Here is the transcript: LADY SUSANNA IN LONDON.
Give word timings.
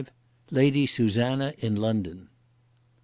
LADY 0.49 0.87
SUSANNA 0.87 1.53
IN 1.59 1.75
LONDON. 1.75 2.29